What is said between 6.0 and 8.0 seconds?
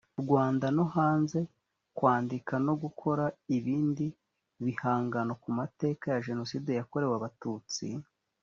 ya jenoside yakorewe abatutsi